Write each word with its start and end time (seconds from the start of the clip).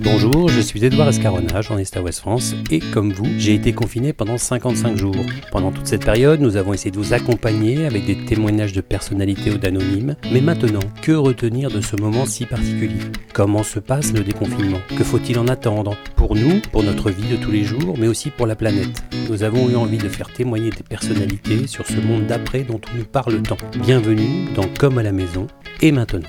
Bonjour, 0.00 0.48
je 0.48 0.60
suis 0.60 0.84
Edouard 0.84 1.08
Escarona, 1.08 1.60
journaliste 1.62 1.96
à 1.96 2.02
Ouest 2.02 2.20
France, 2.20 2.54
et 2.70 2.80
comme 2.80 3.12
vous, 3.12 3.26
j'ai 3.38 3.54
été 3.54 3.72
confiné 3.72 4.12
pendant 4.12 4.36
55 4.36 4.96
jours. 4.96 5.16
Pendant 5.52 5.70
toute 5.70 5.86
cette 5.86 6.04
période, 6.04 6.40
nous 6.40 6.56
avons 6.56 6.72
essayé 6.74 6.90
de 6.90 6.98
vous 6.98 7.14
accompagner 7.14 7.86
avec 7.86 8.04
des 8.04 8.24
témoignages 8.24 8.72
de 8.72 8.80
personnalités 8.80 9.50
ou 9.50 9.58
d'anonymes. 9.58 10.16
Mais 10.32 10.40
maintenant, 10.40 10.80
que 11.02 11.12
retenir 11.12 11.70
de 11.70 11.80
ce 11.80 11.96
moment 11.96 12.26
si 12.26 12.46
particulier? 12.46 13.00
Comment 13.32 13.62
se 13.62 13.78
passe 13.78 14.12
le 14.12 14.24
déconfinement? 14.24 14.80
Que 14.96 15.04
faut-il 15.04 15.38
en 15.38 15.48
attendre? 15.48 15.96
Pour 16.16 16.34
nous, 16.34 16.60
pour 16.72 16.82
notre 16.82 17.10
vie 17.10 17.28
de 17.30 17.36
tous 17.36 17.50
les 17.50 17.64
jours, 17.64 17.94
mais 17.98 18.08
aussi 18.08 18.30
pour 18.30 18.46
la 18.46 18.56
planète. 18.56 19.02
Nous 19.30 19.42
avons 19.42 19.68
eu 19.68 19.76
envie 19.76 19.98
de 19.98 20.08
faire 20.08 20.32
témoigner 20.32 20.70
des 20.70 20.82
personnalités 20.82 21.66
sur 21.66 21.86
ce 21.86 22.00
monde 22.00 22.26
d'après 22.26 22.62
dont 22.62 22.80
on 22.92 22.98
nous 22.98 23.04
parle 23.04 23.40
tant. 23.42 23.56
Bienvenue 23.82 24.48
dans 24.54 24.68
Comme 24.78 24.98
à 24.98 25.02
la 25.02 25.12
maison, 25.12 25.46
et 25.80 25.92
maintenant. 25.92 26.28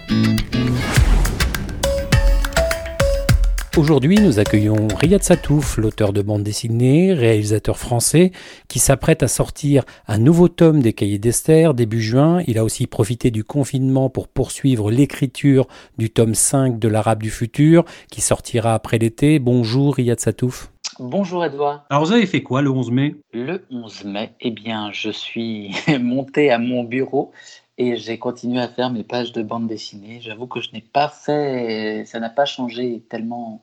Aujourd'hui, 3.78 4.18
nous 4.18 4.40
accueillons 4.40 4.88
Riyad 5.00 5.24
Satouf, 5.24 5.78
l'auteur 5.78 6.12
de 6.12 6.21
bande 6.21 6.44
dessinée, 6.44 7.14
réalisateur 7.14 7.78
français, 7.78 8.32
qui 8.68 8.78
s'apprête 8.78 9.24
à 9.24 9.28
sortir 9.28 9.86
un 10.07 10.18
nouveau 10.18 10.50
tome 10.50 10.82
des 10.82 10.92
Cahiers 10.92 11.20
d'Esther 11.20 11.74
début 11.74 12.02
juin. 12.02 12.43
Il 12.48 12.57
a 12.57 12.66
aussi 12.66 12.88
profité 12.88 13.32
du 13.32 13.43
confinement 13.43 14.10
pour 14.10 14.28
poursuivre 14.28 14.92
l'écriture 14.92 15.68
du 15.98 16.10
tome 16.10 16.36
5 16.36 16.78
de 16.78 16.88
l'Arabe 16.88 17.24
du 17.24 17.29
futur, 17.29 17.86
qui 18.12 18.21
sortira 18.21 18.74
après 18.74 18.98
l'été. 18.98 19.40
Bonjour 19.40 19.96
Riyad 19.96 20.20
Satouf. 20.20 20.71
Bonjour 21.00 21.46
Edouard. 21.46 21.86
Alors 21.90 22.04
vous 22.04 22.12
avez 22.12 22.26
fait 22.26 22.43
quoi 22.43 22.62
le 22.62 22.70
11 22.70 22.92
mai? 22.92 23.16
Le 23.32 23.64
11 23.71 24.04
mai, 24.04 24.32
eh 24.42 24.52
bien 24.52 24.90
je 24.92 25.10
suis 25.10 25.74
monté 26.02 26.52
à 26.52 26.60
mon 26.60 26.84
bureau 26.84 27.32
et 27.79 27.96
j'ai 27.96 28.19
continué 28.19 28.60
à 28.60 28.68
faire 28.68 28.92
mes 28.92 29.04
pages 29.04 29.32
de 29.32 29.42
bande 29.42 29.65
dessinée. 29.65 30.20
J'avoue 30.21 30.47
que 30.47 30.60
je 30.60 30.71
n'ai 30.74 30.82
pas 30.82 31.07
fait, 31.07 32.03
ça 32.06 32.20
n'a 32.20 32.30
pas 32.30 32.45
changé 32.45 33.02
tellement, 33.09 33.62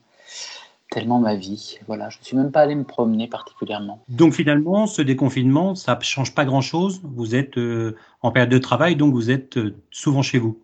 tellement 0.91 1.21
ma 1.21 1.37
vie. 1.37 1.79
Voilà, 1.87 2.09
je 2.09 2.19
ne 2.19 2.25
suis 2.25 2.37
même 2.37 2.51
pas 2.51 2.63
allé 2.63 2.75
me 2.75 2.85
promener 2.85 3.29
particulièrement. 3.29 4.03
Donc 4.09 4.33
finalement, 4.33 4.87
ce 4.87 5.03
déconfinement, 5.03 5.75
ça 5.75 5.95
ne 5.95 6.03
change 6.03 6.35
pas 6.35 6.47
grand-chose. 6.47 7.03
Vous 7.05 7.35
êtes 7.35 7.59
euh, 7.59 7.95
en 8.23 8.33
période 8.33 8.51
de 8.51 8.59
travail, 8.59 8.97
donc 8.97 9.13
vous 9.13 9.31
êtes 9.31 9.59
euh, 9.59 9.77
souvent 9.91 10.23
chez 10.23 10.39
vous. 10.39 10.59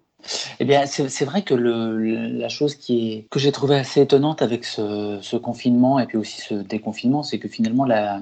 Eh 0.60 0.64
bien, 0.64 0.86
c'est 0.86 1.24
vrai 1.24 1.42
que 1.42 1.54
la 1.54 2.48
chose 2.48 2.74
qui 2.76 3.12
est, 3.12 3.26
que 3.30 3.38
j'ai 3.38 3.52
trouvé 3.52 3.76
assez 3.76 4.02
étonnante 4.02 4.42
avec 4.42 4.64
ce, 4.64 5.36
confinement 5.36 5.98
et 5.98 6.06
puis 6.06 6.18
aussi 6.18 6.40
ce 6.40 6.54
déconfinement, 6.54 7.22
c'est 7.22 7.38
que 7.38 7.48
finalement, 7.48 7.84
la, 7.84 8.20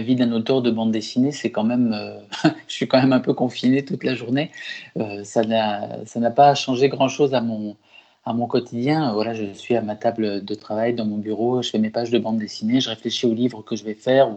vie 0.00 0.16
d'un 0.16 0.32
auteur 0.32 0.62
de 0.62 0.70
bande 0.70 0.92
dessinée, 0.92 1.32
c'est 1.32 1.50
quand 1.50 1.64
même. 1.64 1.92
Euh, 1.92 2.18
je 2.68 2.72
suis 2.72 2.88
quand 2.88 3.00
même 3.00 3.12
un 3.12 3.20
peu 3.20 3.34
confiné 3.34 3.84
toute 3.84 4.04
la 4.04 4.14
journée. 4.14 4.50
Euh, 4.98 5.24
ça 5.24 5.42
n'a 5.44 6.30
pas 6.30 6.54
changé 6.54 6.88
grand-chose 6.88 7.34
à 7.34 7.40
mon, 7.40 7.76
à 8.24 8.32
mon 8.32 8.46
quotidien. 8.46 9.12
Voilà, 9.12 9.34
je 9.34 9.52
suis 9.52 9.76
à 9.76 9.82
ma 9.82 9.96
table 9.96 10.44
de 10.44 10.54
travail 10.54 10.94
dans 10.94 11.04
mon 11.04 11.18
bureau, 11.18 11.62
je 11.62 11.70
fais 11.70 11.78
mes 11.78 11.90
pages 11.90 12.10
de 12.10 12.18
bande 12.18 12.38
dessinée, 12.38 12.80
je 12.80 12.90
réfléchis 12.90 13.26
aux 13.26 13.34
livres 13.34 13.62
que 13.62 13.76
je 13.76 13.84
vais 13.84 13.94
faire. 13.94 14.36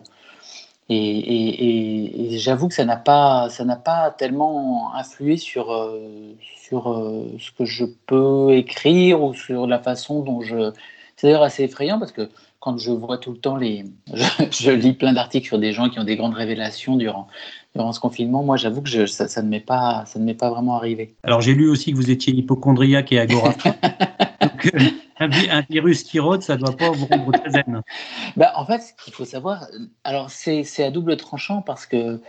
Et, 0.90 2.38
j'avoue 2.38 2.68
que 2.68 2.74
ça 2.74 2.86
n'a 2.86 2.98
pas, 2.98 3.50
ça 3.50 3.64
n'a 3.64 3.76
pas 3.76 4.12
tellement 4.12 4.94
influé 4.96 5.38
sur, 5.38 5.72
euh, 5.72 6.34
sur 6.58 6.92
euh, 6.92 7.28
ce 7.40 7.52
que 7.52 7.66
je 7.66 7.86
peux 8.06 8.54
écrire 8.54 9.22
ou 9.24 9.34
sur 9.34 9.68
la 9.68 9.80
façon 9.80 10.22
dont 10.22 10.42
je. 10.42 10.72
C'est 11.16 11.28
d'ailleurs 11.28 11.44
assez 11.44 11.64
effrayant 11.64 12.00
parce 12.00 12.12
que 12.12 12.30
quand 12.60 12.78
je 12.78 12.92
vois 12.92 13.18
tout 13.18 13.32
le 13.32 13.38
temps 13.38 13.56
les, 13.56 13.86
je, 14.52 14.72
lis 14.72 14.94
plein 14.94 15.14
d'articles 15.14 15.48
sur 15.48 15.60
des 15.60 15.74
gens 15.74 15.90
qui 15.90 16.00
ont 16.00 16.04
des 16.04 16.16
grandes 16.16 16.34
révélations 16.34 16.96
durant 16.96 17.28
durant 17.76 17.92
ce 17.92 18.00
confinement. 18.00 18.44
Moi, 18.44 18.58
j'avoue 18.58 18.82
que 18.82 18.90
je, 18.90 19.06
ça, 19.06 19.28
ça, 19.28 19.42
ne 19.42 19.50
m'est 19.50 19.60
pas, 19.60 20.04
ça 20.06 20.20
ne 20.20 20.26
m'est 20.26 20.34
pas 20.34 20.50
vraiment 20.50 20.76
arrivé. 20.76 21.16
Alors 21.24 21.42
j'ai 21.42 21.54
lu 21.54 21.70
aussi 21.70 21.92
que 21.92 21.98
vous 21.98 22.12
étiez 22.12 22.34
hypochondriaque 22.34 23.12
et 23.12 23.20
agoraphobe. 23.20 23.74
un, 25.20 25.62
virus 25.70 26.04
qui 26.04 26.20
rôde, 26.20 26.42
ça 26.42 26.56
ne 26.56 26.62
doit 26.62 26.76
pas 26.76 26.92
vous 26.92 27.06
rendre 27.06 27.32
très 27.32 27.50
zen. 27.50 27.82
Bah, 28.38 28.54
en 28.56 28.66
fait, 28.66 28.80
ce 28.80 28.94
qu'il 29.04 29.14
faut 29.14 29.26
savoir, 29.26 29.68
alors 30.04 30.30
c'est 30.30 30.84
à 30.84 30.92
double 30.92 31.18
tranchant 31.18 31.62
parce 31.62 31.86
que 31.86 32.20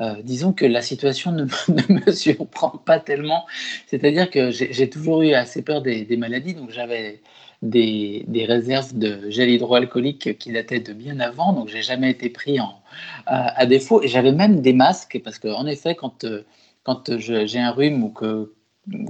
euh, 0.00 0.14
disons 0.22 0.52
que 0.52 0.64
la 0.64 0.82
situation 0.82 1.32
ne, 1.32 1.44
me 1.88 2.12
surprend 2.12 2.70
pas 2.70 2.98
tellement. 2.98 3.46
C'est-à-dire 3.86 4.30
que 4.30 4.50
j'ai 4.50 4.90
toujours 4.90 5.22
eu 5.22 5.32
assez 5.34 5.62
peur 5.62 5.82
des, 5.82 6.16
maladies, 6.16 6.54
donc 6.54 6.70
j'avais 6.70 7.20
des, 7.60 8.24
réserves 8.48 8.96
de 8.96 9.30
gel 9.30 9.50
hydroalcoolique 9.50 10.38
qui 10.38 10.52
dataient 10.52 10.80
de 10.80 10.92
bien 10.92 11.20
avant, 11.20 11.52
donc 11.52 11.68
j'ai 11.68 11.82
jamais 11.82 12.10
été 12.10 12.30
pris 12.30 12.60
en, 12.60 12.80
à, 13.26 13.66
défaut. 13.66 14.02
Et 14.02 14.08
j'avais 14.08 14.32
même 14.32 14.60
des 14.62 14.72
masques 14.72 15.20
parce 15.22 15.38
qu'en 15.38 15.66
effet, 15.66 15.94
quand, 15.94 16.24
euh, 16.24 16.44
quand 16.82 17.16
j'ai 17.18 17.60
un 17.60 17.70
rhume 17.70 18.02
ou 18.04 18.08
que 18.08 18.52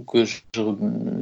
que 0.07 0.25
je, 0.25 0.41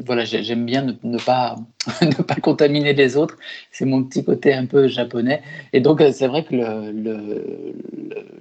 voilà, 0.04 0.24
j'aime 0.24 0.66
bien 0.66 0.96
ne, 1.02 1.18
pas, 1.18 1.56
ne 2.02 2.22
pas 2.22 2.34
contaminer 2.36 2.92
les 2.92 3.16
autres. 3.16 3.36
C'est 3.70 3.84
mon 3.84 4.02
petit 4.02 4.24
côté 4.24 4.52
un 4.52 4.66
peu 4.66 4.88
japonais. 4.88 5.42
Et 5.72 5.80
donc, 5.80 6.02
c'est 6.12 6.26
vrai 6.26 6.44
que 6.44 6.54
le, 6.56 6.90
le, 6.90 7.74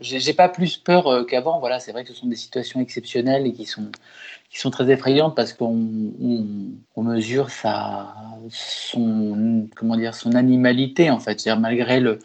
j'ai 0.01 0.33
pas 0.33 0.49
plus 0.49 0.77
peur 0.77 1.07
euh, 1.07 1.23
qu'avant. 1.23 1.59
Voilà, 1.59 1.79
c'est 1.79 1.91
vrai 1.91 2.03
que 2.03 2.09
ce 2.09 2.15
sont 2.15 2.27
des 2.27 2.35
situations 2.35 2.81
exceptionnelles 2.81 3.45
et 3.45 3.53
qui 3.53 3.65
sont, 3.65 3.91
qui 4.49 4.59
sont 4.59 4.71
très 4.71 4.89
effrayantes 4.89 5.35
parce 5.35 5.53
qu'on 5.53 6.13
on, 6.95 7.03
mesure 7.03 7.49
sa, 7.49 8.15
son, 8.49 9.67
comment 9.75 9.95
dire, 9.95 10.15
son 10.15 10.33
animalité, 10.33 11.11
en 11.11 11.19
fait. 11.19 11.45
malgré 11.57 11.99
le, 11.99 12.19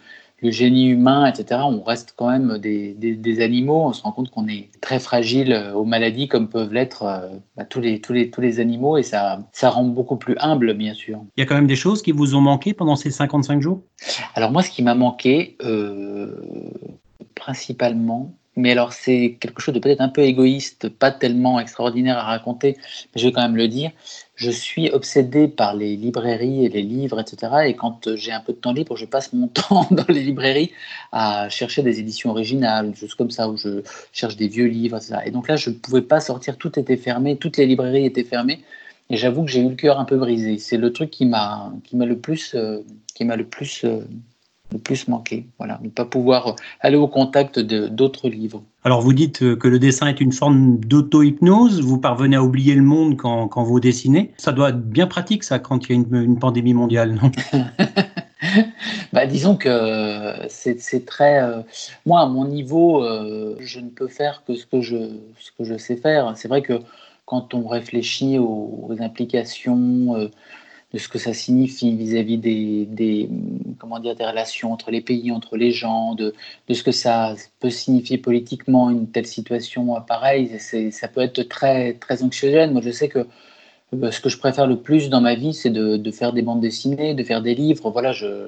le 0.44 0.50
génie 0.50 0.88
humain, 0.88 1.24
etc., 1.24 1.62
on 1.64 1.82
reste 1.82 2.12
quand 2.16 2.28
même 2.28 2.58
des, 2.58 3.40
animaux. 3.40 3.86
On 3.86 3.92
se 3.94 4.02
rend 4.02 4.12
compte 4.12 4.30
qu'on 4.30 4.46
est 4.46 4.68
très 4.82 5.00
fragile 5.00 5.52
euh, 5.52 5.72
aux 5.72 5.86
maladies 5.86 6.28
comme 6.28 6.48
peuvent 6.48 6.72
l'être 6.72 7.02
euh, 7.02 7.30
bah, 7.56 7.64
tous, 7.64 7.80
les, 7.80 8.00
tous, 8.00 8.12
les, 8.12 8.30
tous 8.30 8.42
les 8.42 8.60
animaux 8.60 8.98
et 8.98 9.02
ça, 9.02 9.40
ça 9.52 9.70
rend 9.70 9.84
beaucoup 9.84 10.16
plus 10.16 10.36
humble, 10.38 10.74
bien 10.74 10.92
sûr. 10.92 11.22
Il 11.36 11.40
y 11.40 11.42
a 11.42 11.46
quand 11.46 11.54
même 11.54 11.66
des 11.66 11.76
choses 11.76 12.02
qui 12.02 12.12
vous 12.12 12.34
ont 12.34 12.42
manqué 12.42 12.74
pendant 12.74 12.94
ces 12.94 13.10
55 13.10 13.62
jours? 13.62 13.80
Alors 14.34 14.52
moi, 14.52 14.62
ce 14.62 14.70
qui 14.70 14.82
m'a 14.82 14.94
manqué, 14.94 15.56
euh, 15.64 16.36
principalement, 17.34 18.34
mais 18.56 18.70
alors 18.70 18.92
c'est 18.92 19.38
quelque 19.40 19.62
chose 19.62 19.74
de 19.74 19.80
peut-être 19.80 20.02
un 20.02 20.10
peu 20.10 20.22
égoïste, 20.22 20.90
pas 20.90 21.10
tellement 21.10 21.58
extraordinaire 21.58 22.18
à 22.18 22.24
raconter, 22.24 22.76
mais 23.14 23.20
je 23.20 23.26
vais 23.26 23.32
quand 23.32 23.42
même 23.42 23.56
le 23.56 23.68
dire. 23.68 23.92
Je 24.36 24.50
suis 24.50 24.90
obsédé 24.90 25.46
par 25.46 25.74
les 25.74 25.96
librairies 25.96 26.64
et 26.64 26.68
les 26.68 26.82
livres, 26.82 27.20
etc. 27.20 27.52
Et 27.66 27.74
quand 27.76 28.16
j'ai 28.16 28.32
un 28.32 28.40
peu 28.40 28.52
de 28.52 28.58
temps 28.58 28.72
libre, 28.72 28.96
je 28.96 29.06
passe 29.06 29.32
mon 29.32 29.48
temps 29.60 29.86
dans 29.90 30.06
les 30.08 30.22
librairies 30.22 30.72
à 31.12 31.48
chercher 31.48 31.82
des 31.82 32.00
éditions 32.00 32.30
originales, 32.30 32.90
des 32.90 32.96
choses 32.96 33.14
comme 33.14 33.30
ça, 33.30 33.48
où 33.48 33.56
je 33.56 33.82
cherche 34.12 34.36
des 34.36 34.48
vieux 34.48 34.66
livres, 34.66 34.96
etc. 34.96 35.20
Et 35.26 35.30
donc 35.30 35.48
là, 35.48 35.56
je 35.56 35.70
ne 35.70 35.74
pouvais 35.74 36.02
pas 36.02 36.20
sortir, 36.20 36.56
tout 36.58 36.78
était 36.78 36.96
fermé, 36.96 37.36
toutes 37.36 37.56
les 37.56 37.66
librairies 37.66 38.06
étaient 38.06 38.24
fermées. 38.24 38.62
Et 39.10 39.16
j'avoue 39.16 39.44
que 39.44 39.50
j'ai 39.50 39.60
eu 39.60 39.68
le 39.68 39.76
cœur 39.76 40.00
un 40.00 40.04
peu 40.04 40.16
brisé. 40.16 40.58
C'est 40.58 40.78
le 40.78 40.92
truc 40.92 41.10
qui 41.10 41.26
m'a 41.26 41.72
qui 41.84 41.96
m'a 41.96 42.06
le 42.06 42.18
plus 42.18 42.54
euh, 42.54 42.80
qui 43.14 43.24
m'a 43.24 43.36
le 43.36 43.46
plus 43.46 43.84
euh, 43.84 44.00
le 44.72 44.78
plus 44.78 45.08
manqué. 45.08 45.46
Voilà, 45.58 45.78
ne 45.82 45.88
pas 45.88 46.04
pouvoir 46.04 46.56
aller 46.80 46.96
au 46.96 47.08
contact 47.08 47.58
d'autres 47.58 48.28
livres. 48.28 48.62
Alors 48.82 49.00
vous 49.00 49.12
dites 49.12 49.42
euh, 49.42 49.56
que 49.56 49.68
le 49.68 49.78
dessin 49.78 50.08
est 50.08 50.20
une 50.20 50.32
forme 50.32 50.78
d'auto-hypnose, 50.78 51.80
vous 51.80 51.98
parvenez 51.98 52.36
à 52.36 52.42
oublier 52.42 52.74
le 52.74 52.82
monde 52.82 53.16
quand, 53.16 53.48
quand, 53.48 53.62
vous 53.62 53.80
dessinez. 53.80 54.32
Ça 54.36 54.52
doit 54.52 54.70
être 54.70 54.82
bien 54.82 55.06
pratique 55.06 55.44
ça 55.44 55.58
quand 55.58 55.88
il 55.88 55.92
y 55.92 55.98
a 55.98 56.02
une, 56.02 56.22
une 56.22 56.38
pandémie 56.38 56.74
mondiale, 56.74 57.14
non? 57.14 57.30
Bah, 59.12 59.26
Disons 59.26 59.56
que 59.56 60.34
c'est 60.48 61.06
très... 61.06 61.42
Euh, 61.42 61.62
moi, 62.04 62.20
à 62.20 62.26
mon 62.26 62.44
niveau, 62.46 63.02
euh, 63.02 63.56
je 63.60 63.80
ne 63.80 63.88
peux 63.88 64.08
faire 64.08 64.42
que 64.46 64.54
ce 64.54 64.66
que 64.66 64.80
je, 64.80 64.96
ce 65.38 65.50
que 65.56 65.64
je 65.64 65.78
sais 65.78 65.96
faire. 65.96 66.32
C'est 66.36 66.48
vrai 66.48 66.62
que 66.62 66.80
quand 67.26 67.54
on 67.54 67.66
réfléchit 67.66 68.38
aux, 68.38 68.94
implications 69.00 70.30
de 70.94 70.98
ce 71.00 71.08
que 71.08 71.18
ça 71.18 71.34
signifie 71.34 71.92
vis-à-vis 71.96 72.38
des, 72.38 73.28
comment 73.80 73.98
dire, 73.98 74.14
des 74.14 74.24
relations 74.24 74.72
entre 74.72 74.92
les 74.92 75.00
pays, 75.00 75.32
entre 75.32 75.56
les 75.56 75.72
gens, 75.72 76.14
de, 76.14 76.32
de 76.68 76.74
ce 76.74 76.84
que 76.84 76.92
ça 76.92 77.34
peut 77.58 77.70
signifier 77.70 78.16
politiquement 78.16 78.90
une 78.90 79.08
telle 79.08 79.26
situation 79.26 80.00
pareille. 80.02 80.56
Ça 80.92 81.08
peut 81.08 81.20
être 81.20 81.42
très, 81.42 81.94
très 81.94 82.22
anxiogène. 82.22 82.72
Moi, 82.72 82.80
je 82.80 82.92
sais 82.92 83.08
que 83.08 83.26
euh, 83.92 84.10
ce 84.12 84.20
que 84.20 84.28
je 84.28 84.38
préfère 84.38 84.68
le 84.68 84.76
plus 84.76 85.10
dans 85.10 85.20
ma 85.20 85.34
vie, 85.34 85.52
c'est 85.52 85.70
de, 85.70 85.96
de, 85.96 86.10
faire 86.12 86.32
des 86.32 86.42
bandes 86.42 86.60
dessinées, 86.60 87.14
de 87.14 87.24
faire 87.24 87.42
des 87.42 87.56
livres. 87.56 87.90
Voilà, 87.90 88.12
je, 88.12 88.46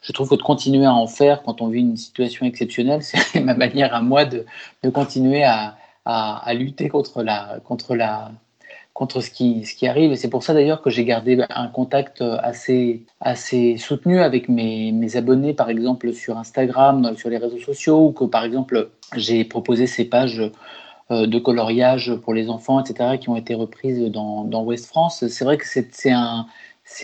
je 0.00 0.12
trouve 0.12 0.28
que 0.28 0.36
de 0.36 0.42
continuer 0.42 0.84
à 0.86 0.94
en 0.94 1.08
faire 1.08 1.42
quand 1.42 1.60
on 1.60 1.66
vit 1.66 1.80
une 1.80 1.96
situation 1.96 2.46
exceptionnelle, 2.46 3.02
c'est 3.02 3.40
ma 3.40 3.54
manière 3.54 3.92
à 3.96 4.00
moi 4.00 4.24
de, 4.24 4.46
de 4.84 4.90
continuer 4.90 5.42
à, 5.42 5.76
à, 6.04 6.38
à, 6.48 6.54
lutter 6.54 6.88
contre 6.88 7.24
la, 7.24 7.58
contre 7.64 7.96
la, 7.96 8.30
contre 9.00 9.22
ce 9.22 9.30
qui, 9.30 9.64
ce 9.64 9.74
qui 9.74 9.86
arrive. 9.86 10.14
C'est 10.14 10.28
pour 10.28 10.42
ça 10.42 10.52
d'ailleurs 10.52 10.82
que 10.82 10.90
j'ai 10.90 11.06
gardé 11.06 11.42
un 11.48 11.68
contact 11.68 12.20
assez, 12.20 13.02
assez 13.18 13.78
soutenu 13.78 14.20
avec 14.20 14.50
mes, 14.50 14.92
mes, 14.92 15.16
abonnés, 15.16 15.54
par 15.54 15.70
exemple 15.70 16.12
sur 16.12 16.36
Instagram, 16.36 17.14
sur 17.16 17.30
les 17.30 17.38
réseaux 17.38 17.58
sociaux, 17.58 18.08
ou 18.08 18.12
que 18.12 18.24
par 18.24 18.44
exemple 18.44 18.90
j'ai 19.16 19.44
proposé 19.44 19.86
ces 19.86 20.04
pages 20.04 20.42
euh, 21.10 21.26
de 21.26 21.38
coloriage 21.38 22.14
pour 22.16 22.34
les 22.34 22.50
enfants, 22.50 22.78
etc., 22.78 23.16
qui 23.18 23.30
ont 23.30 23.36
été 23.36 23.54
reprises 23.54 24.02
dans, 24.10 24.44
dans 24.44 24.64
West 24.64 24.88
France. 24.88 25.26
C'est 25.28 25.44
vrai 25.46 25.56
que 25.56 25.64
c'est 25.66 26.12
un, 26.12 26.44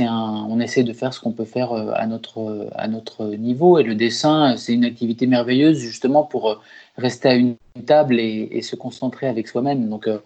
un, 0.00 0.46
on 0.48 0.60
essaie 0.60 0.82
de 0.82 0.92
faire 0.92 1.14
ce 1.14 1.20
qu'on 1.20 1.32
peut 1.32 1.44
faire 1.44 1.72
euh, 1.72 1.90
à 1.94 2.06
notre, 2.06 2.68
à 2.74 2.88
notre 2.88 3.26
niveau. 3.36 3.78
Et 3.78 3.82
le 3.82 3.94
dessin, 3.94 4.56
c'est 4.56 4.74
une 4.74 4.84
activité 4.84 5.26
merveilleuse 5.26 5.78
justement 5.78 6.24
pour 6.24 6.50
euh, 6.50 6.54
rester 6.96 7.28
à 7.28 7.34
une 7.34 7.56
table 7.86 8.18
et, 8.20 8.62
se 8.62 8.74
concentrer 8.74 9.26
avec 9.28 9.48
soi-même. 9.48 9.88
Donc, 9.88 10.08
euh, 10.08 10.18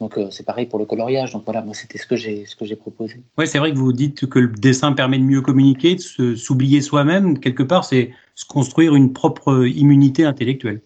donc 0.00 0.18
c'est 0.30 0.44
pareil 0.44 0.66
pour 0.66 0.78
le 0.78 0.84
coloriage. 0.84 1.32
Donc 1.32 1.44
voilà, 1.44 1.62
moi 1.62 1.74
c'était 1.74 1.98
ce 1.98 2.06
que 2.06 2.16
j'ai 2.16 2.46
ce 2.46 2.56
que 2.56 2.64
j'ai 2.64 2.76
proposé. 2.76 3.20
Ouais, 3.38 3.46
c'est 3.46 3.58
vrai 3.58 3.72
que 3.72 3.78
vous 3.78 3.92
dites 3.92 4.26
que 4.26 4.38
le 4.38 4.48
dessin 4.48 4.92
permet 4.92 5.18
de 5.18 5.24
mieux 5.24 5.40
communiquer, 5.40 5.96
de 5.96 6.34
s'oublier 6.34 6.80
soi-même. 6.80 7.38
Quelque 7.38 7.62
part, 7.62 7.84
c'est 7.84 8.10
se 8.34 8.44
construire 8.44 8.94
une 8.94 9.12
propre 9.12 9.66
immunité 9.66 10.24
intellectuelle. 10.24 10.82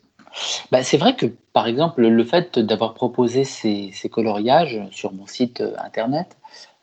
Bah, 0.71 0.85
c'est 0.85 0.99
vrai 0.99 1.17
que, 1.17 1.27
par 1.53 1.67
exemple, 1.67 2.07
le 2.07 2.25
fait 2.25 2.61
d'avoir 2.61 2.95
proposé 2.95 3.43
ces, 3.43 3.91
ces, 3.93 4.09
coloriages 4.09 4.81
sur 4.93 5.13
mon 5.13 5.27
site 5.27 5.61
internet, 5.79 6.37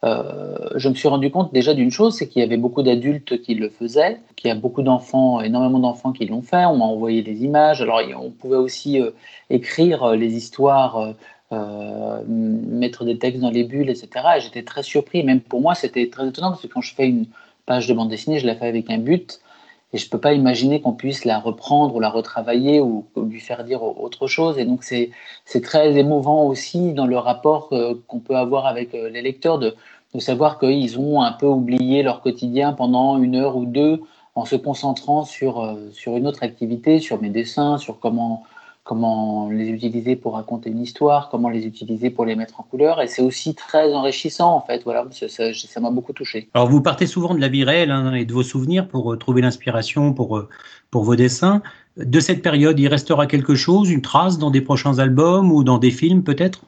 euh, 0.03 0.69
je 0.75 0.89
me 0.89 0.93
suis 0.93 1.07
rendu 1.07 1.31
compte 1.31 1.53
déjà 1.53 1.73
d'une 1.73 1.89
chose, 1.89 2.15
c'est 2.15 2.27
qu'il 2.27 2.41
y 2.41 2.45
avait 2.45 2.57
beaucoup 2.57 2.83
d'adultes 2.83 3.41
qui 3.41 3.55
le 3.55 3.69
faisaient, 3.69 4.19
qu'il 4.35 4.47
y 4.49 4.51
a 4.51 4.55
beaucoup 4.55 4.83
d'enfants, 4.83 5.41
énormément 5.41 5.79
d'enfants 5.79 6.11
qui 6.11 6.25
l'ont 6.25 6.43
fait. 6.43 6.65
On 6.65 6.77
m'a 6.77 6.85
envoyé 6.85 7.23
des 7.23 7.43
images. 7.43 7.81
Alors, 7.81 8.01
on 8.21 8.29
pouvait 8.29 8.57
aussi 8.57 9.01
euh, 9.01 9.11
écrire 9.49 10.03
euh, 10.03 10.15
les 10.15 10.35
histoires, 10.35 11.13
mettre 12.27 13.05
des 13.05 13.17
textes 13.17 13.39
dans 13.41 13.49
les 13.49 13.63
bulles, 13.63 13.89
etc. 13.89 14.09
Et 14.37 14.41
j'étais 14.41 14.63
très 14.63 14.83
surpris. 14.83 15.23
Même 15.23 15.39
pour 15.39 15.61
moi, 15.61 15.75
c'était 15.75 16.09
très 16.09 16.27
étonnant 16.27 16.49
parce 16.49 16.61
que 16.61 16.67
quand 16.67 16.81
je 16.81 16.93
fais 16.93 17.07
une 17.07 17.25
page 17.65 17.87
de 17.87 17.93
bande 17.93 18.09
dessinée, 18.09 18.39
je 18.39 18.45
la 18.45 18.55
fais 18.55 18.67
avec 18.67 18.89
un 18.89 18.97
but. 18.97 19.39
Et 19.93 19.97
je 19.97 20.05
ne 20.05 20.09
peux 20.09 20.19
pas 20.19 20.33
imaginer 20.33 20.81
qu'on 20.81 20.93
puisse 20.93 21.23
la 21.23 21.39
reprendre 21.39 21.95
ou 21.95 21.99
la 21.99 22.09
retravailler 22.09 22.81
ou, 22.81 23.05
lui 23.15 23.39
faire 23.39 23.63
dire 23.63 23.83
autre 23.83 24.27
chose. 24.27 24.57
Et 24.59 24.65
donc, 24.65 24.83
c'est 24.83 25.11
très 25.61 25.95
émouvant 25.97 26.45
aussi 26.45 26.93
dans 26.93 27.05
le 27.05 27.17
rapport 27.17 27.69
qu'on 28.07 28.19
peut 28.19 28.35
avoir 28.35 28.65
avec 28.65 28.91
les 28.91 29.21
lecteurs 29.21 29.59
de, 29.59 29.75
de 30.13 30.19
savoir 30.19 30.59
qu'ils 30.59 30.99
ont 30.99 31.21
un 31.21 31.31
peu 31.31 31.45
oublié 31.45 32.03
leur 32.03 32.21
quotidien 32.21 32.73
pendant 32.73 33.17
une 33.17 33.35
heure 33.35 33.55
ou 33.55 33.65
deux 33.65 34.01
en 34.37 34.45
se 34.45 34.55
concentrant 34.55 35.25
sur, 35.25 35.61
euh, 35.61 35.89
sur 35.91 36.15
une 36.15 36.27
autre 36.27 36.43
activité, 36.43 36.99
sur 36.99 37.19
mes 37.21 37.29
dessins, 37.29 37.79
sur 37.79 37.99
comment, 37.99 38.43
comment 38.87 39.49
les 39.49 39.67
utiliser 39.67 40.15
pour 40.15 40.33
raconter 40.33 40.69
une 40.69 40.81
histoire, 40.81 41.29
comment 41.29 41.49
les 41.49 41.65
utiliser 41.65 42.09
pour 42.09 42.25
les 42.25 42.35
mettre 42.35 42.59
en 42.59 42.63
couleur. 42.63 43.01
Et 43.01 43.07
c'est 43.07 43.21
aussi 43.21 43.53
très 43.53 43.93
enrichissant, 43.93 44.55
en 44.55 44.61
fait. 44.61 44.81
Voilà, 44.85 45.05
ça 45.11 45.79
m'a 45.81 45.91
beaucoup 45.91 46.13
touché. 46.13 46.49
Alors, 46.53 46.69
vous 46.69 46.81
partez 46.81 47.05
souvent 47.05 47.35
de 47.35 47.41
la 47.41 47.49
vie 47.49 47.65
réelle 47.65 47.91
hein, 47.91 48.13
et 48.13 48.23
de 48.23 48.33
vos 48.33 48.43
souvenirs 48.43 48.87
pour 48.87 49.11
euh, 49.11 49.17
trouver 49.17 49.41
l'inspiration 49.41 50.13
pour, 50.13 50.37
euh, 50.37 50.47
pour 50.89 51.03
vos 51.03 51.15
dessins. 51.15 51.61
De 51.97 52.19
cette 52.19 52.41
période, 52.41 52.79
il 52.79 52.87
restera 52.87 53.27
quelque 53.27 53.55
chose, 53.55 53.89
une 53.89 54.01
trace 54.01 54.37
dans 54.37 54.51
des 54.51 54.61
prochains 54.61 54.99
albums 54.99 55.51
ou 55.51 55.63
dans 55.63 55.79
des 55.79 55.91
films 55.91 56.23
peut-être? 56.23 56.61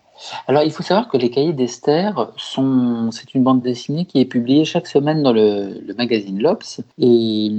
Alors, 0.47 0.63
il 0.63 0.71
faut 0.71 0.83
savoir 0.83 1.07
que 1.07 1.17
les 1.17 1.29
Cahiers 1.29 1.53
d'Esther 1.53 2.31
sont, 2.37 3.11
c'est 3.11 3.33
une 3.33 3.43
bande 3.43 3.61
dessinée 3.61 4.05
qui 4.05 4.19
est 4.19 4.25
publiée 4.25 4.65
chaque 4.65 4.87
semaine 4.87 5.23
dans 5.23 5.31
le, 5.31 5.81
magazine 5.97 6.41
L'Obs, 6.41 6.81
et, 6.97 7.49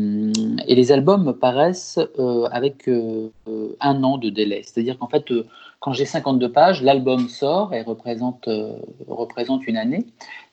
les 0.68 0.92
albums 0.92 1.34
paraissent 1.34 1.98
euh, 2.18 2.46
avec 2.50 2.88
euh, 2.88 3.30
un 3.80 4.02
an 4.04 4.18
de 4.18 4.30
délai. 4.30 4.62
C'est-à-dire 4.64 4.98
qu'en 4.98 5.08
fait, 5.08 5.30
euh, 5.30 5.46
quand 5.78 5.92
j'ai 5.92 6.04
52 6.04 6.52
pages, 6.52 6.82
l'album 6.82 7.28
sort 7.28 7.72
et 7.72 7.82
représente, 7.82 8.48
représente 9.08 9.66
une 9.66 9.78
année. 9.78 10.06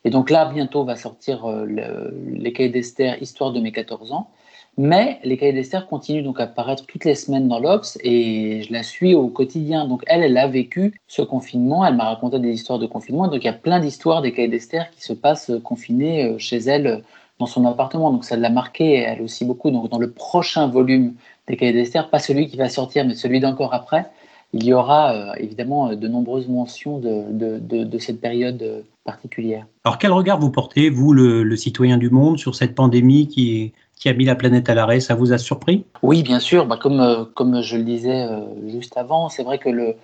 Et 0.04 0.10
donc 0.10 0.30
là, 0.30 0.46
bientôt 0.46 0.84
va 0.84 0.96
sortir 0.96 1.46
les 1.66 2.52
Cahiers 2.54 2.70
d'Esther, 2.70 3.20
Histoire 3.20 3.52
de 3.52 3.60
mes 3.60 3.70
14 3.70 4.12
ans. 4.12 4.30
Mais 4.78 5.18
les 5.24 5.36
cahiers 5.36 5.52
d'Esther 5.52 5.88
continuent 5.88 6.22
donc 6.22 6.38
à 6.38 6.44
apparaître 6.44 6.86
toutes 6.86 7.04
les 7.04 7.16
semaines 7.16 7.48
dans 7.48 7.58
l'Obs 7.58 7.98
et 8.04 8.62
je 8.62 8.72
la 8.72 8.84
suis 8.84 9.12
au 9.16 9.26
quotidien. 9.26 9.88
Donc 9.88 10.04
elle, 10.06 10.22
elle 10.22 10.38
a 10.38 10.46
vécu 10.46 11.00
ce 11.08 11.20
confinement, 11.20 11.84
elle 11.84 11.96
m'a 11.96 12.04
raconté 12.04 12.38
des 12.38 12.52
histoires 12.52 12.78
de 12.78 12.86
confinement. 12.86 13.26
Donc 13.26 13.42
il 13.42 13.46
y 13.46 13.50
a 13.50 13.54
plein 13.54 13.80
d'histoires 13.80 14.22
des 14.22 14.32
cahiers 14.32 14.46
d'Esther 14.46 14.88
qui 14.92 15.02
se 15.02 15.12
passent 15.12 15.50
confinées 15.64 16.26
euh, 16.26 16.38
chez 16.38 16.58
elle 16.58 16.86
euh, 16.86 16.96
dans 17.40 17.46
son 17.46 17.66
appartement. 17.66 18.12
Donc 18.12 18.24
ça 18.24 18.36
l'a 18.36 18.50
marqué 18.50 18.94
elle 18.94 19.20
aussi 19.20 19.44
beaucoup. 19.44 19.72
Donc 19.72 19.90
dans 19.90 19.98
le 19.98 20.12
prochain 20.12 20.68
volume 20.68 21.14
des 21.48 21.56
cahiers 21.56 21.72
d'Esther, 21.72 22.08
pas 22.08 22.20
celui 22.20 22.46
qui 22.46 22.56
va 22.56 22.68
sortir, 22.68 23.04
mais 23.04 23.16
celui 23.16 23.40
d'encore 23.40 23.74
après, 23.74 24.06
il 24.52 24.64
y 24.64 24.72
aura 24.72 25.12
euh, 25.12 25.32
évidemment 25.38 25.92
de 25.92 26.08
nombreuses 26.08 26.46
mentions 26.46 26.98
de, 27.00 27.58
de, 27.58 27.98
cette 27.98 28.20
période 28.20 28.84
particulière. 29.04 29.66
Alors 29.84 29.98
quel 29.98 30.12
regard 30.12 30.38
vous 30.38 30.50
portez, 30.50 30.88
vous, 30.88 31.12
le, 31.12 31.42
le 31.42 31.56
citoyen 31.56 31.98
du 31.98 32.10
monde, 32.10 32.38
sur 32.38 32.54
cette 32.54 32.76
pandémie 32.76 33.26
qui 33.26 33.72
qui 33.98 34.08
a 34.08 34.12
mis 34.12 34.24
la 34.24 34.34
planète 34.34 34.68
à 34.70 34.74
l'arrêt. 34.74 35.00
Ça 35.00 35.14
vous 35.14 35.32
a 35.32 35.38
surpris? 35.38 35.84
Oui, 36.02 36.22
bien 36.22 36.40
sûr. 36.40 36.66
Bah, 36.66 36.78
comme, 36.80 37.00
euh, 37.00 37.24
comme 37.34 37.62
je 37.62 37.76
le 37.76 37.82
disais 37.82 38.22
euh, 38.22 38.40
juste 38.68 38.96
avant, 38.96 39.28
c'est 39.28 39.42
vrai 39.42 39.58
que 39.58 39.68
le, 39.68 39.96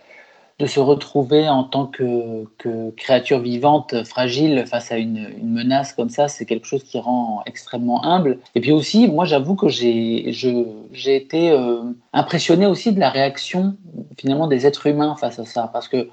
de 0.61 0.67
se 0.67 0.79
retrouver 0.79 1.49
en 1.49 1.64
tant 1.64 1.87
que, 1.87 2.44
que, 2.58 2.91
créature 2.91 3.41
vivante, 3.41 4.05
fragile, 4.05 4.64
face 4.67 4.93
à 4.93 4.99
une, 4.99 5.29
menace 5.43 5.93
comme 5.93 6.11
ça, 6.11 6.29
c'est 6.29 6.46
quelque 6.46 6.67
chose 6.67 6.85
qui 6.85 6.99
rend 6.99 7.43
extrêmement 7.46 8.05
humble. 8.05 8.38
Et 8.55 8.61
puis 8.61 8.73
aussi, 8.73 9.08
moi, 9.08 9.25
j'avoue 9.25 9.56
que 9.56 9.69
j'ai 9.69 10.29
été 11.05 11.50
euh, 11.50 11.82
impressionné 12.12 12.67
aussi 12.67 12.93
de 12.93 13.00
la 13.00 13.11
réaction 13.11 13.76
finalement 14.19 14.46
des 14.46 14.67
êtres 14.67 14.87
humains 14.87 15.17
face 15.17 15.38
à 15.38 15.44
ça, 15.44 15.70
parce 15.73 15.88
que 15.88 16.08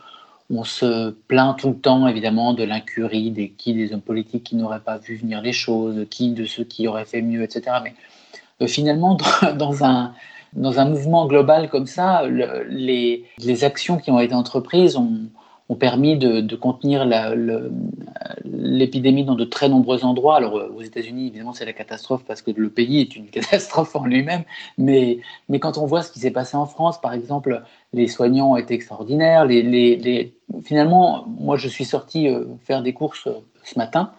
on 0.51 0.63
se 0.63 1.11
plaint 1.27 1.57
tout 1.57 1.69
le 1.69 1.75
temps, 1.75 2.07
évidemment, 2.07 2.53
de 2.53 2.63
l'incurie, 2.63 3.31
des 3.31 3.49
qui 3.49 3.73
des 3.73 3.93
hommes 3.93 4.01
politiques 4.01 4.43
qui 4.43 4.55
n'auraient 4.55 4.81
pas 4.81 4.97
vu 4.97 5.15
venir 5.15 5.41
les 5.41 5.53
choses, 5.53 6.05
qui 6.09 6.31
de 6.31 6.45
ceux 6.45 6.63
qui 6.63 6.87
auraient 6.87 7.05
fait 7.05 7.21
mieux, 7.21 7.43
etc. 7.43 7.77
Mais 7.83 7.93
euh, 8.61 8.67
finalement, 8.67 9.17
dans, 9.55 9.83
un, 9.83 10.13
dans 10.53 10.79
un 10.79 10.85
mouvement 10.85 11.25
global 11.27 11.69
comme 11.69 11.87
ça, 11.87 12.23
les, 12.67 13.25
les, 13.39 13.63
actions 13.63 13.97
qui 13.97 14.11
ont 14.11 14.19
été 14.19 14.33
entreprises 14.33 14.97
ont, 14.97 15.19
ont 15.71 15.75
permis 15.75 16.17
de, 16.17 16.55
contenir 16.57 17.07
l'épidémie 18.43 19.23
dans 19.23 19.35
de 19.35 19.45
très 19.45 19.69
nombreux 19.69 20.03
endroits. 20.03 20.35
Alors 20.35 20.57
euh, 20.57 20.75
aux 20.75 20.81
États-Unis, 20.81 21.27
évidemment, 21.27 21.53
c'est 21.53 21.63
la 21.63 21.71
catastrophe 21.71 22.25
parce 22.27 22.41
que 22.41 22.51
le 22.51 22.69
pays 22.69 22.99
est 22.99 23.15
une 23.15 23.27
catastrophe 23.37 23.95
en 23.95 24.05
lui-même. 24.05 24.43
Mais, 24.77 25.19
mais 25.47 25.59
quand 25.59 25.77
on 25.77 25.85
voit 25.85 26.03
ce 26.03 26.11
qui 26.11 26.19
s'est 26.19 26.31
passé 26.31 26.57
en 26.57 26.65
France, 26.65 26.99
par 26.99 27.13
exemple, 27.13 27.63
les 27.93 28.09
soignants 28.09 28.51
ont 28.51 28.57
été 28.57 28.73
extraordinaires. 28.73 29.47
Finalement, 30.65 31.25
moi, 31.39 31.55
je 31.55 31.69
suis 31.69 31.85
sorti 31.85 32.27
euh, 32.27 32.43
faire 32.65 32.81
des 32.81 32.91
courses 32.91 33.27
euh, 33.27 33.39
ce 33.63 33.79
matin. 33.79 34.11